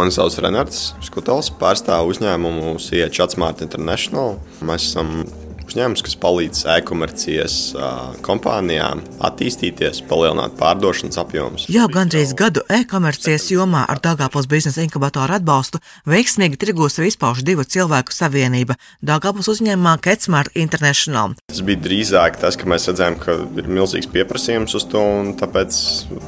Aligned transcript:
Mani 0.00 0.14
sauc 0.16 0.32
Renards 0.40 0.94
Skutels, 1.04 1.50
pārstāvu 1.60 2.14
uzņēmumu 2.14 2.70
Sija 2.80 3.10
Chatsmart 3.12 3.60
International. 3.60 4.38
Mēs 4.64 4.86
esam 4.86 5.10
uzņēmums, 5.70 6.02
kas 6.04 6.16
palīdz 6.20 6.64
e-komercijas 6.76 7.56
kompānijām 8.26 9.02
attīstīties, 9.22 10.02
palielināt 10.10 10.56
pārdošanas 10.58 11.18
apjomus. 11.22 11.66
Jau 11.70 11.86
gandrīz 11.92 12.34
gadu 12.38 12.64
e-komercijas 12.72 13.48
jomā 13.52 13.84
ar 13.90 14.00
Dāngāpils 14.02 14.48
biznesa 14.50 14.82
inkubatoru 14.84 15.36
atbalstu 15.38 15.80
veiksmīgi 16.10 16.58
tirgos 16.60 16.98
sev 16.98 17.06
izpauž 17.08 17.44
divu 17.46 17.64
cilvēku 17.64 18.14
savienība- 18.14 18.76
Dāngāpils 19.10 19.50
uzņēmumā 19.54 19.96
Ketsmart 20.02 20.54
International. 20.54 21.34
Tas 21.48 21.60
bija 21.60 21.78
drīzāk 21.86 22.40
tas, 22.40 22.56
ka 22.56 22.66
mēs 22.66 22.88
redzējām, 22.90 23.18
ka 23.20 23.32
ir 23.60 23.70
milzīgs 23.70 24.10
pieprasījums 24.10 24.74
uz 24.74 24.84
to, 24.90 25.00
un 25.00 25.34
tāpēc, 25.38 25.78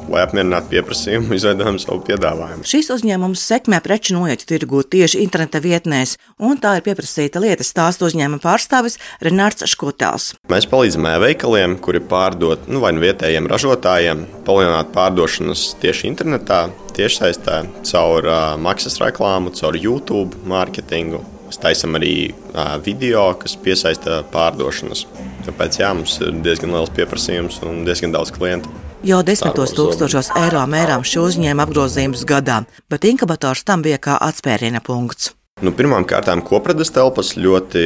lai 0.08 0.22
apmierinātu 0.26 0.70
pieprasījumu, 0.76 1.34
izveidojām 1.38 1.80
savu 1.82 2.02
piedāvājumu. 2.06 2.66
Šis 2.68 2.90
uzņēmums 2.94 3.42
sekmē 3.42 3.82
preču 3.82 4.14
noietu 4.14 4.46
tirgu 4.46 4.82
tieši 4.82 5.22
interneta 5.24 5.60
vietnēs, 5.60 6.16
un 6.38 6.58
tā 6.58 6.76
ir 6.78 6.86
pieprasīta 6.86 7.40
lieta 7.42 7.64
stāstu 7.66 8.06
uzņēmuma 8.08 8.42
pārstāvis 8.42 8.98
Renārds 9.32 9.64
Škotels. 9.72 10.34
Mēs 10.52 10.66
palīdzam 10.68 11.06
e-veikaliem, 11.08 11.78
kuri 11.80 12.02
pārdod 12.04 12.66
nu, 12.68 12.82
vai 12.84 12.90
nu 12.92 13.00
vietējiem 13.00 13.48
ražotājiem, 13.48 14.26
palielināt 14.44 14.92
pārdošanas 14.92 15.70
tieši 15.80 16.10
internetā, 16.10 16.66
tiešsaistē, 16.92 17.62
caur 17.88 18.28
uh, 18.28 18.42
maksas 18.60 19.00
reklāmu, 19.00 19.54
caur 19.56 19.78
YouTube 19.80 20.36
mārketingu. 20.44 21.22
Mēs 21.48 21.60
taisām 21.64 21.96
arī 21.96 22.14
uh, 22.28 22.76
video, 22.84 23.30
kas 23.40 23.56
piesaista 23.56 24.20
pārdošanas. 24.34 25.06
Tāpēc 25.48 25.80
jā, 25.80 25.96
mums 25.96 26.20
ir 26.20 26.36
diezgan 26.44 26.76
liels 26.76 26.92
pieprasījums 26.92 27.62
un 27.64 27.86
diezgan 27.88 28.12
daudz 28.12 28.36
klientu. 28.36 28.68
Jau 29.02 29.24
desmitos 29.26 29.72
tūkstošos 29.74 30.34
eiro 30.44 30.60
mērām 30.68 31.02
šo 31.08 31.24
uzņēmumu 31.30 31.64
apgrozījumus 31.64 32.28
gadā, 32.28 32.62
bet 32.92 33.08
inkubators 33.08 33.64
tam 33.64 33.80
bija 33.82 33.96
kā 33.98 34.20
atspēriena 34.28 34.84
punkts. 34.84 35.32
Nu, 35.61 35.71
Pirmkārt, 35.73 36.29
kopradas 36.45 36.91
telpas 36.93 37.33
ļoti, 37.33 37.83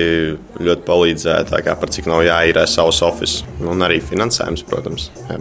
ļoti 0.59 0.83
palīdzēja, 0.83 1.61
kā 1.63 1.75
par 1.79 1.91
cik 1.93 2.09
nav 2.11 2.25
jāīrē 2.27 2.65
savs 2.67 2.99
oficiāls 3.07 3.63
un 3.63 3.87
arī 3.87 4.01
finansējums, 4.03 4.65
protams. 4.67 5.07
Jā. 5.29 5.39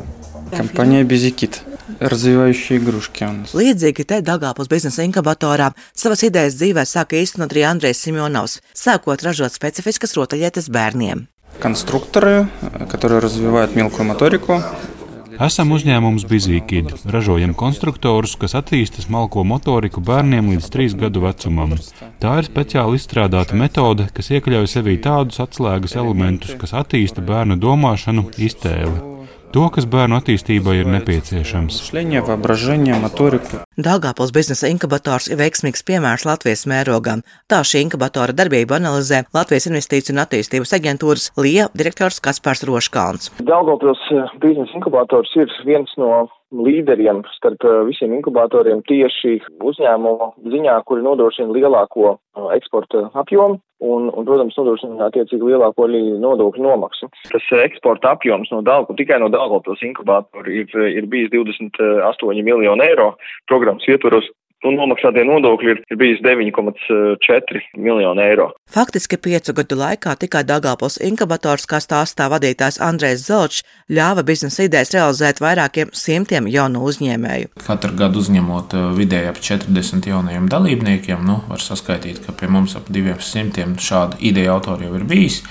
Компания 0.50 1.04
Безикит. 1.04 1.62
Развивающие 2.00 2.78
игрушки 2.78 3.24
у 3.24 3.32
нас. 3.32 3.52
Līdzīgi 3.54 4.06
te 4.06 4.20
Dagāpus 4.22 4.70
biznesa 4.70 5.02
inkubatorā 5.04 5.72
savas 5.94 6.22
idejas 6.26 6.56
dzīvē 6.58 6.86
sāka 6.86 7.18
īstenot 7.18 7.50
arī 7.52 7.66
Andrejs 7.66 8.00
Simjonovs, 8.02 8.60
sākot 8.74 9.22
ražot 9.26 9.52
specifiskas 9.54 10.14
rotaļlietas 10.16 10.70
bērniem. 10.70 11.26
Конструкторы, 11.60 12.48
которые 12.88 13.18
развивают 13.18 13.74
мелкую 13.74 14.06
моторику, 14.06 14.62
Esam 15.35 15.73
uzņēmums 15.75 16.23
Bizīkid. 16.29 16.93
Ražojam 17.11 17.55
konstruktorus, 17.59 18.37
kas 18.39 18.55
attīsta 18.55 19.03
smalko 19.03 19.43
motoriku 19.47 20.03
bērniem 20.05 20.53
līdz 20.53 20.69
3 20.71 20.95
gadu 21.01 21.25
vecumam. 21.25 21.73
Tā 22.23 22.37
ir 22.39 22.47
speciāli 22.47 22.99
izstrādāta 22.99 23.57
metode, 23.59 24.07
kas 24.15 24.31
iekļauj 24.31 24.71
sevī 24.77 24.95
tādus 25.03 25.41
atslēgas 25.43 25.97
elementus, 25.99 26.55
kas 26.61 26.75
attīsta 26.83 27.25
bērnu 27.25 27.59
domāšanu, 27.59 28.29
iztēli 28.47 29.14
to, 29.55 29.65
kas 29.71 29.87
bērnu 29.87 30.17
attīstībai 30.19 30.75
ir 30.81 30.89
nepieciešams. 30.91 31.79
Dāngāpils 33.87 34.33
biznesa 34.35 34.71
inkubators 34.71 35.29
ir 35.31 35.39
veiksmīgs 35.39 35.85
piemērs 35.87 36.25
Latvijas 36.27 36.65
mērogam. 36.71 37.23
Tā 37.51 37.61
šī 37.67 37.85
inkubatora 37.85 38.35
darbību 38.35 38.75
analizē 38.79 39.23
Latvijas 39.35 39.69
Investīciju 39.71 40.15
un 40.15 40.23
attīstības 40.25 40.75
aģentūras 40.79 41.29
LIE 41.39 41.69
direktors 41.77 42.19
Kaspars 42.25 42.65
Roškāns. 42.67 43.31
Dāngāpils 43.39 44.01
eh, 44.11 44.35
biznesa 44.43 44.75
inkubators 44.79 45.31
ir 45.39 45.51
viens 45.67 45.91
no 46.01 46.25
līderiem 46.63 47.23
starp 47.35 47.63
eh, 47.65 47.81
visiem 47.89 48.13
inkubatoriem 48.17 48.81
tieši 48.87 49.39
uzņēmumu 49.63 50.31
ziņā, 50.53 50.75
kuri 50.87 51.05
nodrošina 51.05 51.53
lielāko 51.55 52.15
eh, 52.15 52.47
eksporta 52.57 53.09
apjomu 53.13 53.59
un, 53.83 54.07
un 54.09 54.27
protams, 54.27 54.55
nodrošina 54.59 55.09
attiecīgi 55.09 55.51
lielāko 55.51 55.87
arī 55.87 56.03
nodokļu 56.21 56.65
nomaksu. 56.65 57.09
Tas 57.31 57.51
eh, 57.51 57.65
eksporta 57.67 58.15
apjoms 58.15 58.51
no 58.53 58.61
Dāngu, 58.65 58.95
tikai 58.99 59.19
no 59.23 59.29
Dāngopils 59.33 59.83
inkubātora 59.85 60.51
ir, 60.51 60.71
ir 60.91 61.09
bijis 61.11 61.33
28 61.33 62.45
miljonu 62.45 62.85
eiro 62.85 63.11
programmas 63.49 63.87
ietvaros, 63.89 64.29
un 64.63 64.77
nomaksātie 64.79 65.25
nodokļi 65.27 65.71
ir, 65.73 65.81
ir 65.91 65.99
bijis 65.99 66.21
9,4 66.25 67.61
miljoni 67.77 68.23
eiro. 68.23 68.49
Faktiski 68.71 69.17
piecu 69.21 69.55
gadu 69.57 69.77
laikā 69.79 70.15
tikai 70.21 70.43
Dagāpils 70.47 70.97
inkubators, 71.05 71.67
kā 71.69 71.81
stāstā 71.83 72.27
vadītājs 72.31 72.79
Andrejs 72.83 73.25
Zelčs, 73.27 73.63
ļāva 73.91 74.25
biznesa 74.27 74.65
idejas 74.65 74.93
realizēt 74.95 75.41
vairākiem 75.43 75.93
simtiem 75.93 76.49
jaunu 76.51 76.85
uzņēmēju. 76.89 77.53
Katru 77.65 77.93
gadu 77.99 78.21
uzņemot 78.23 78.77
eh, 78.77 78.87
vidēji 78.99 79.31
ap 79.31 79.41
40 79.49 80.09
jaunajiem 80.11 80.49
dalībniekiem, 80.51 81.25
nu, 81.27 81.41
var 81.49 81.63
saskaitīt, 81.63 82.23
ka 82.25 82.35
pie 82.37 82.51
mums 82.51 82.77
ap 82.79 82.89
200 82.93 83.75
šādu 83.81 84.21
ideju 84.25 84.55
autori 84.55 84.89
jau 84.89 84.95
ir 84.99 85.07
bijis. 85.09 85.43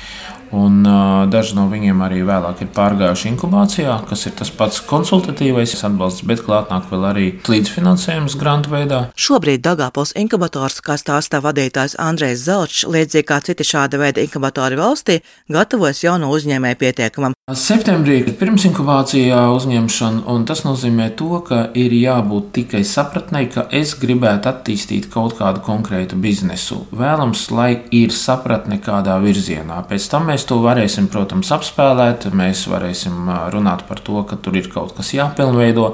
Un, 0.54 0.82
uh, 0.86 1.24
daži 1.30 1.56
no 1.56 1.66
viņiem 1.70 2.02
arī 2.04 2.20
vēlāk 2.26 2.64
ir 2.64 2.70
pārgājuši 2.74 3.30
inkubācijā, 3.32 3.94
kas 4.08 4.26
ir 4.28 4.34
tas 4.38 4.50
pats 4.54 4.80
konsultatīvais 4.86 5.74
atbalsts, 5.86 6.24
bet 6.28 6.44
klāt 6.44 6.70
nāk 6.70 6.90
vēl 6.90 7.06
arī 7.08 7.26
līdzfinansējums 7.48 8.36
grantu 8.40 8.74
veidā. 8.74 9.00
Šobrīd 9.16 9.64
Dagāpils 9.64 10.14
inkubators, 10.20 10.80
kā 10.84 10.98
stāstā 11.00 11.40
vadītājs 11.44 11.96
Andrejs 12.02 12.44
Zelčs, 12.46 12.84
līdzīgi 12.86 13.28
kā 13.30 13.40
citi 13.46 13.66
šāda 13.66 14.00
veida 14.00 14.24
inkubatori 14.24 14.78
valstī, 14.78 15.20
gatavojas 15.50 16.04
jaunu 16.04 16.30
uzņēmēju 16.34 16.80
pieteikumam. 16.82 17.34
Septembrī 17.44 18.20
ir 18.22 18.30
pirms 18.40 18.64
inkubācijā 18.68 19.42
uzņemšana, 19.52 20.24
un 20.32 20.46
tas 20.48 20.64
nozīmē 20.64 21.10
to, 21.18 21.40
ka 21.44 21.66
ir 21.76 21.92
jābūt 21.92 22.52
tikai 22.56 22.80
sapratnei, 22.88 23.50
ka 23.52 23.66
es 23.74 23.96
gribētu 24.00 24.48
attīstīt 24.48 25.10
kaut 25.12 25.36
kādu 25.40 25.60
konkrētu 25.64 26.16
biznesu. 26.20 26.84
Vēlams, 26.94 27.48
lai 27.52 27.70
ir 27.92 28.14
sapratne 28.16 28.80
kādā 28.80 29.18
virzienā. 29.20 29.82
Pēc 29.90 30.08
tam 30.12 30.30
Mēs 30.34 30.43
to 30.48 30.60
varēsim, 30.62 31.08
protams, 31.12 31.50
apspēlēt, 31.54 32.26
mēs 32.36 32.64
varēsim 32.70 33.28
runāt 33.54 33.84
par 33.88 34.00
to, 34.04 34.22
ka 34.28 34.38
tur 34.40 34.56
ir 34.60 34.70
kaut 34.72 34.94
kas 34.96 35.12
jāpilnveido. 35.16 35.92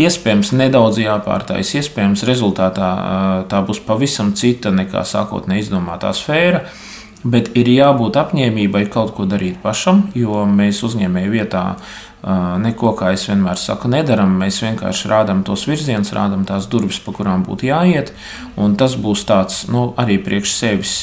Iespējams, 0.00 0.52
nedaudz 0.58 1.00
jāpārtais, 1.02 1.74
iespējams, 1.80 2.26
rezultātā 2.28 2.90
tā 3.50 3.64
būs 3.66 3.82
pavisam 3.86 4.34
cita 4.38 4.72
nekā 4.74 5.04
sākotnēji 5.08 5.68
izdomātā 5.68 6.12
sfēra. 6.16 6.64
Bet 7.20 7.50
ir 7.60 7.68
jābūt 7.68 8.16
apņēmībai 8.16 8.86
kaut 8.88 9.10
ko 9.12 9.26
darīt 9.28 9.58
pašam, 9.60 10.06
jo 10.16 10.46
mēs 10.48 10.78
uzņēmēju 10.86 11.32
vietā 11.34 11.64
neko, 12.64 12.94
kā 12.96 13.10
es 13.12 13.26
vienmēr 13.28 13.60
saku, 13.60 13.90
nedaram. 13.92 14.32
Mēs 14.40 14.62
vienkārši 14.64 15.10
rādām 15.12 15.42
tos 15.44 15.66
virzienus, 15.68 16.14
rādām 16.16 16.46
tās 16.48 16.68
durvis, 16.72 17.00
pa 17.04 17.12
kurām 17.16 17.44
būtu 17.44 17.68
jāiet. 17.68 18.14
Un 18.56 18.78
tas 18.80 18.96
būs 18.96 19.26
tāds 19.28 19.66
nu, 19.68 19.90
arī 20.00 20.16
priekš 20.24 20.56
sevis, 20.56 20.94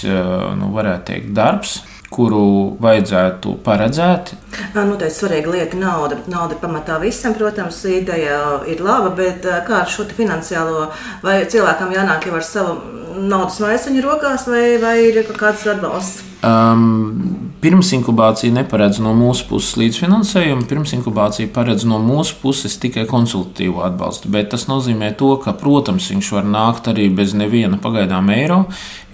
nu, 0.58 0.72
varētu 0.74 1.12
teikt, 1.12 1.32
darbs 1.38 1.78
kuru 2.10 2.78
vajadzētu 2.82 3.58
paredzēt. 3.66 4.34
Noteikti 4.76 5.16
svarīga 5.16 5.54
lieta- 5.54 5.80
nauda. 5.86 6.18
Nauda 6.28 6.56
pamatā 6.62 7.00
visam, 7.02 7.34
protams, 7.34 7.84
ideja 7.86 8.62
ir 8.68 8.82
laba, 8.82 9.10
bet 9.10 9.44
kā 9.44 9.82
ar 9.82 9.88
šo 9.88 10.06
finansiālo, 10.06 10.92
vai 11.24 11.46
cilvēkam 11.46 11.94
jānāk 11.94 12.26
jau 12.26 12.36
ar 12.36 12.44
savu 12.44 12.78
naudas 13.18 13.60
maisiņu 13.60 14.02
rokās, 14.04 14.48
vai, 14.48 14.78
vai 14.78 14.98
ir 15.10 15.24
kāds 15.24 15.66
atbalsts? 15.68 16.24
Um, 16.44 17.47
Pirms 17.58 17.90
inkubācija 17.96 18.54
neparedz 18.54 19.00
no 19.02 19.16
mūsu 19.18 19.48
puses 19.50 19.78
līdzfinansējumu, 19.82 20.68
pirms 20.70 20.92
inkubācija 20.94 21.50
paredz 21.56 21.88
no 21.90 21.98
mūsu 22.04 22.36
puses 22.42 22.76
tikai 22.78 23.08
konsultatīvo 23.10 23.82
atbalstu. 23.88 24.30
Bet 24.34 24.52
tas 24.52 24.68
nozīmē, 24.70 25.10
to, 25.18 25.32
ka, 25.42 25.56
protams, 25.58 26.12
viņš 26.14 26.30
var 26.36 26.46
nākt 26.46 26.92
arī 26.92 27.08
bez 27.18 27.34
neviena 27.38 27.80
pagaidām 27.82 28.30
eiro, 28.36 28.60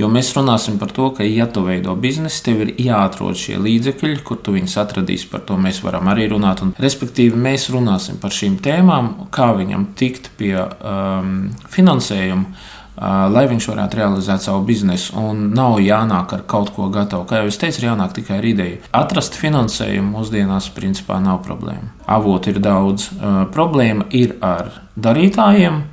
jo 0.02 0.12
mēs 0.12 0.34
runāsim 0.36 0.76
par 0.82 0.92
to, 0.92 1.08
ka, 1.16 1.24
ja 1.24 1.48
tu 1.48 1.64
veido 1.64 1.96
biznesu, 1.96 2.44
tev 2.50 2.66
ir 2.66 2.76
jāatrod 2.90 3.40
šie 3.40 3.56
līdzekļi, 3.64 4.20
kur 4.28 4.44
tu 4.44 4.58
viņus 4.58 4.78
atradīsi. 4.84 5.32
Par 5.32 5.48
to 5.48 5.56
mēs 5.56 5.80
varam 5.86 6.12
arī 6.12 6.28
runāt. 6.36 6.66
Un, 6.66 6.76
respektīvi, 6.84 7.40
mēs 7.40 7.70
runāsim 7.72 8.20
par 8.20 8.36
šīm 8.36 8.60
tēmām, 8.66 9.14
kā 9.32 9.54
viņam 9.56 9.94
tikt 10.00 10.34
pie 10.40 10.58
um, 10.60 11.36
finansējuma 11.72 12.82
lai 12.98 13.46
viņš 13.50 13.68
varētu 13.72 14.00
realizēt 14.00 14.46
savu 14.46 14.64
biznesu. 14.68 15.16
Un 15.20 15.50
nav 15.56 15.80
jānāk 15.84 16.36
ar 16.38 16.46
kaut 16.50 16.74
ko 16.76 16.90
gatavu. 16.94 17.26
Kā 17.30 17.42
jau 17.42 17.50
es 17.52 17.60
teicu, 17.62 17.82
ir 17.82 17.90
jānāk 17.90 18.14
tikai 18.18 18.38
ar 18.40 18.48
ideju. 18.48 18.82
Atrast 18.96 19.38
finansējumu 19.40 20.18
mūsdienās 20.18 20.70
principā 20.76 21.20
nav 21.24 21.42
problēma. 21.48 21.94
Avotu 22.06 22.54
ir 22.54 22.62
daudz. 22.64 23.10
Problēma 23.54 24.08
ir 24.14 24.38
ar 24.46 24.72
darītājiem. 25.00 25.84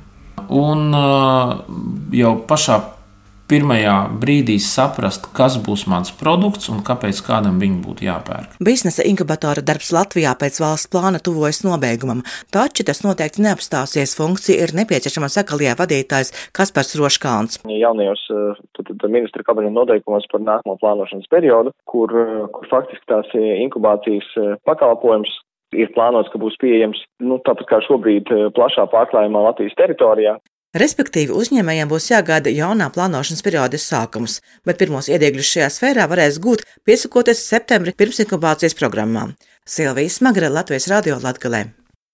Un 0.51 0.89
jau 2.15 2.33
pašā 2.47 2.81
pirmajā 3.51 3.95
brīdī 4.21 4.55
saprast, 4.63 5.27
kas 5.35 5.57
būs 5.65 5.83
mans 5.91 6.13
produkts 6.15 6.71
un 6.71 6.79
kāpēc 6.87 7.19
kādam 7.25 7.59
viņu 7.61 7.81
būtu 7.83 8.07
jāpērk. 8.07 8.55
Biznesa 8.63 9.05
inkubatora 9.07 9.63
darbs 9.65 9.91
Latvijā 9.95 10.33
pēc 10.39 10.61
valsts 10.63 10.91
plāna 10.91 11.19
tuvojas 11.23 11.61
nobeigumam, 11.67 12.23
taču 12.55 12.87
tas 12.87 13.03
noteikti 13.03 13.43
neapstāsies. 13.45 14.15
Funkcija 14.17 14.63
ir 14.63 14.75
nepieciešama 14.79 15.29
sakalijā 15.31 15.75
vadītājs 15.79 16.33
Kaspars 16.55 16.95
Roškāns. 16.99 17.61
Jaunajos 17.67 18.23
tad, 18.77 18.87
tad 18.87 19.07
ministra 19.11 19.43
kabineta 19.47 19.75
noteikumos 19.75 20.27
par 20.31 20.43
nākamo 20.47 20.77
plānošanas 20.81 21.29
periodu, 21.31 21.75
kur, 21.91 22.11
kur 22.55 22.71
faktiski 22.71 23.07
tās 23.11 23.31
inkubācijas 23.35 24.31
pakalpojums 24.67 25.33
ir 25.75 25.91
plānots, 25.95 26.31
ka 26.31 26.39
būs 26.41 26.57
pieejams 26.61 26.99
nu, 27.23 27.39
tāpat 27.45 27.67
kā 27.69 27.79
šobrīd 27.85 28.31
plašā 28.55 28.87
pārklājumā 28.91 29.43
Latvijas 29.47 29.77
teritorijā. 29.79 30.37
Respektīvi, 30.71 31.33
uzņēmējiem 31.35 31.89
būs 31.91 32.05
jāgaida 32.13 32.51
jaunā 32.55 32.85
plānošanas 32.95 33.43
perioda 33.43 33.79
sākums, 33.81 34.37
bet 34.63 34.79
pirmos 34.79 35.09
iedīgļus 35.11 35.49
šajā 35.57 35.67
sfērā 35.75 36.05
varēs 36.07 36.39
gūt 36.39 36.63
piesakoties 36.87 37.43
septembra 37.43 37.91
pirmsinkubācijas 37.91 38.79
programmām. 38.79 39.35
Silvijas 39.67 40.21
Smagre 40.21 40.47
Latvijas 40.47 40.87
Radio 40.87 41.19
Latgalē. 41.19 41.65